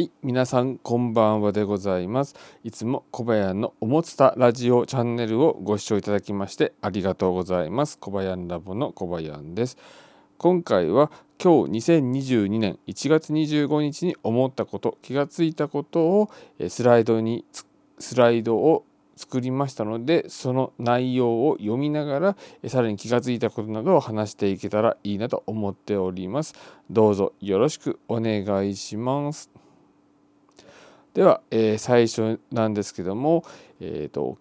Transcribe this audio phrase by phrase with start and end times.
[0.00, 2.34] はい皆さんこんばんはでございます。
[2.64, 7.98] いつも小林のおもつたラジオチャンネルをご視聴いただきましてありがとうございます。
[7.98, 9.76] 小林ラボの小林です。
[10.38, 16.30] 今回は今日2022年1月25日に思ったこと気がついたことを
[16.70, 17.44] スライドに
[17.98, 18.86] スライドを
[19.16, 22.36] 作りましたのでその内容を読みながら
[22.68, 26.54] さらに気がついたことなどを話していけたらいいなと思っております。
[26.88, 29.50] どうぞよろしくお願いします。
[31.14, 33.44] では、えー、最初なんですけども、
[33.80, 34.38] えーと、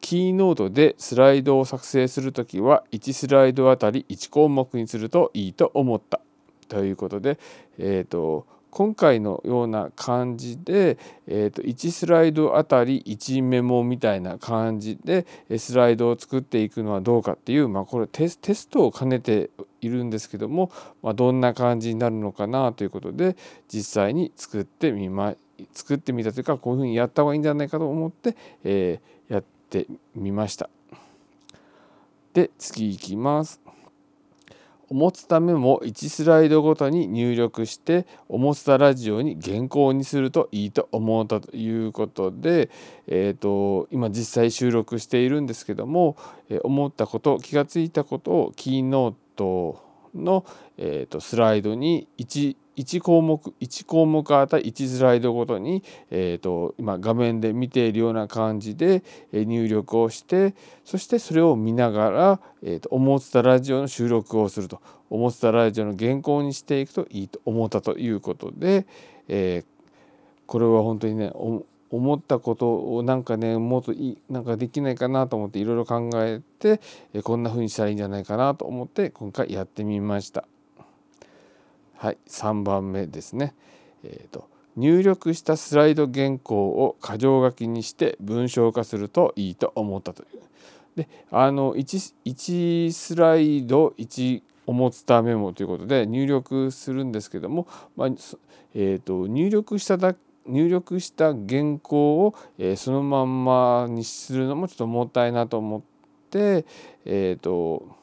[0.00, 6.20] キーノートでスライドを作成するときは1スライドあたり1項目にするといいと思った。
[6.68, 7.38] ということで、
[7.78, 15.26] えーと、今回のような感じで、えー、と1スライドあたり1メモみたいな感じで
[15.58, 20.70] スライドを作っていくのはどうかっていう、まあ、これテステストを兼ねているんですけども、
[21.02, 23.36] まあ、どんな感じになるのかなということで
[23.72, 25.34] 実際に作ってみま
[25.72, 30.70] 作ってみたというかこういうふうにやった方がいいんじゃないかと思って、えー、やってみました。
[32.34, 33.60] で次いきます。
[34.90, 42.70] おもつたメモ1スライドごとに入力しておもつたラジオに原稿にするといいと思ったということで、
[43.06, 46.16] えーと、今実際収録しているんですけども、
[46.48, 49.80] え、思ったこと気がついたことをキーノート
[50.14, 50.44] の、
[50.76, 64.80] えーとスライドに1 1項目1項目あたり1スライドごとに、えーと、今画面で見ているような感じで入力をしてそしてそれを見ながら、えーと、思ってたラジオの収録をすると。
[65.10, 68.86] 思ってたラジオの原稿にしていくといいと思ったということで、
[69.26, 69.66] えー、
[70.46, 71.32] これは本当にね
[71.90, 76.80] 思ったことをなんかねもっといいなんかできないかなと思っていろいろ考えて
[77.22, 80.46] こんな風にしたらいいんじゃないかなと思って今回やってみました。
[81.96, 83.54] はい、3番目ですね。
[84.04, 90.38] えーと、入力したスライド原稿を箇条書きにして文章化するといいと思ったという。
[90.94, 98.08] であの 1, 1スライド1おもつたメモということで入力するんですけども、まあ
[98.74, 100.14] えーと、入力しただ
[100.48, 105.82] 入力した原稿を、え、そのまんまにするのもちょっともったいなと思っ
[106.30, 106.64] て、
[107.04, 107.98] えーと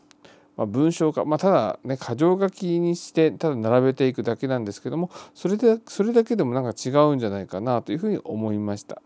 [0.58, 9.02] まあ、文章化、まあ、ただね箇条書きにしてただ並べていくだけなんですけどもそれでそれだけでもなんか違うんじゃないかなというふうに思いました。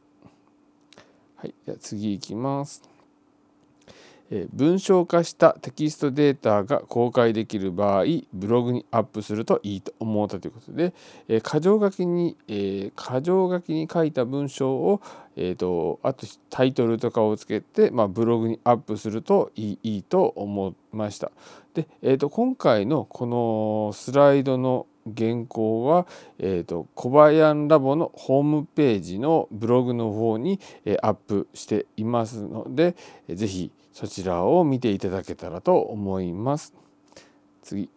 [1.36, 2.99] はい、じゃ次いきます。
[4.32, 8.04] え文章化したテキストデータが公開できる場合
[8.34, 10.94] ブログにアップするといいと思ったということで、
[11.28, 15.02] え箇条書きに、え箇条書きに書いた文章を、
[15.36, 21.32] えーと、あとタイトルとかをつけて、まあ、ブログにアップするといいいいと思いました。
[21.74, 24.86] で、えーと、今回のこのスライドの
[25.16, 26.08] 原稿は、
[26.38, 32.96] えーと、小林ラボのホームページのブログの方に、えー、アップしていますので、
[33.28, 36.74] えー、ぜひそちらを見ていただけたらと思います。
[37.62, 37.90] 次。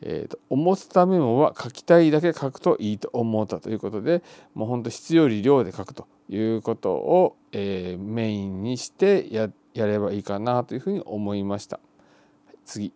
[0.00, 4.22] えーと、重さメモは書きたいだけ書くといいと思ったということで
[4.54, 11.80] もうほんと質より量で書くということを、えー、メインにしてややればいいかなというふうに思いました。
[12.64, 12.90] 次。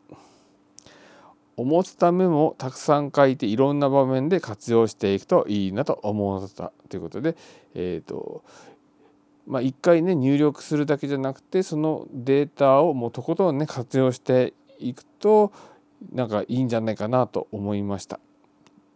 [1.59, 7.37] おもつたメモをたくさん書いていろんな場面で活用していくといいなと思ったということで、
[7.75, 8.45] えーと
[9.49, 15.53] まあ、1回ね入力するだけじゃなくてそのデータをもうとことんね活用していくと
[16.13, 18.21] なんかいいんじゃないかなと思いました。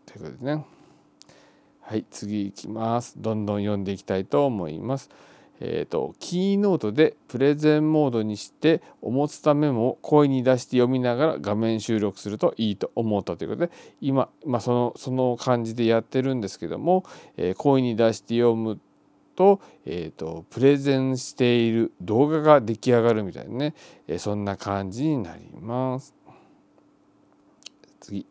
[0.05, 0.65] ということでね
[1.81, 5.11] はい次いきますどんどん読んでいきたいと思います。
[5.65, 17.05] えーと、キーノートでプレゼンモードにしてお持つたメモを声に出して読みながら画面収録するといいと思ったということで今、まあ、そのその感じでやってるんですけども、
[17.37, 18.81] えー、声に出して読む
[19.35, 23.75] と,、えーと、プレゼンしている動画が出来上がるみたいなね、
[24.07, 26.15] えー、そんな感じになります。
[28.01, 28.27] 次、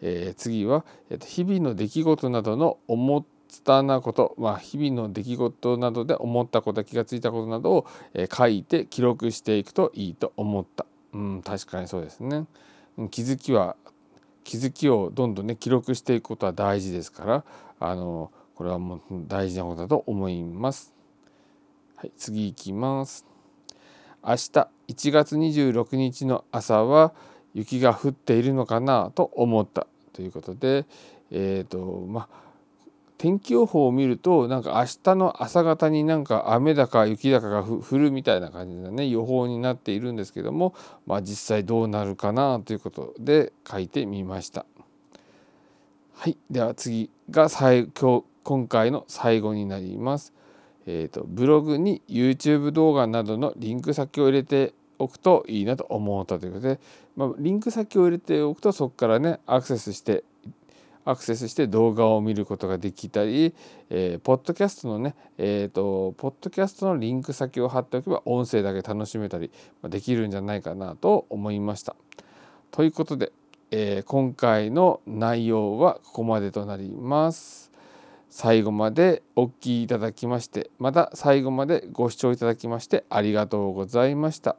[0.00, 3.24] えー、次は、えーと、日々の出来事などの思っ
[3.64, 10.86] たなこと、まあ、日々の出来事などで思ったこと気がついたことなどを、えー、書いて記録していくといいと思った。
[11.12, 12.46] うん、確かにそうですね。
[13.10, 13.76] 気づきは
[14.44, 17.44] 気づきをどんどんね記録していくことは大事ですから
[17.80, 18.30] あの
[18.62, 20.94] これはもう大事なことだと思います。
[21.96, 23.26] はい、次いきます。
[24.24, 27.12] 明日1月26日の朝は
[27.54, 30.86] 雪が降っているのかなと思ったということで、
[31.32, 32.28] えーとまあ、
[33.18, 40.72] 天気予報を見るとなんか明日の朝方になんか雨だか雪だかが降るみたいな感じのね予報になっているんですけども、
[41.04, 44.66] まあ、実際どうなるかなということで書いてみました。
[46.14, 50.32] はい、では次が最今日今回の最後になります。
[50.86, 56.80] えーと、ブログに YouTube 動画などのリンク先を入れておくといいなと思ったということで、
[57.16, 60.24] まあ、リンク先を入れておくとそこからねアクセスして
[61.04, 63.54] アクセスして動画を見ることができたり、
[63.90, 69.50] えー、ポッドキャストのね、えーと、ポッドキャストのリンク先を貼っておけば音声だけ楽しめたり
[69.82, 71.96] できるんじゃないかなと思いました。
[72.70, 73.32] ということで、
[73.72, 77.71] えー、今回の内容はここまでとなります。
[78.34, 84.56] 最後までお聴きいただきましてまた最後までご視聴いただきましてありがとうございました。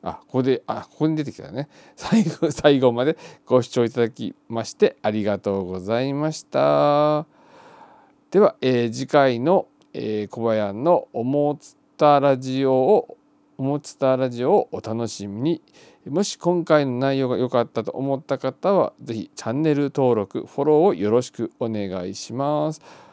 [0.00, 7.26] あここであここに出てきたね 最後最後までご視聴いただきましてありがとうございました。
[8.30, 13.16] では、えー、次回の、えー、小林の「おもつたラジオ」を
[13.60, 15.62] おもつたラジオをお楽しみに。
[16.08, 22.80] もし今回の内容が良かったと思った方は是非チャンネル登録フォローをよろしくお願いします。